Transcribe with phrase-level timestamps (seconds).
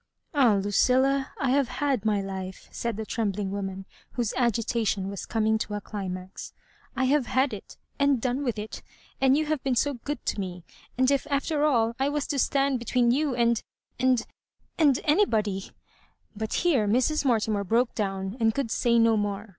[0.33, 5.59] "Ah, Lucilla, I have had my life," said the trembling woman, whose agitation was coming
[5.59, 8.81] to a climax —^" I have had it, and done with it;
[9.21, 10.63] and you have been so good to me;
[10.97, 13.61] and if, after all, I was to stand between you and—
[13.99, 14.25] and—
[14.79, 15.69] and— anybody
[16.35, 17.23] But here Mrs.
[17.23, 19.49] Mortimer broke down, and could say no more.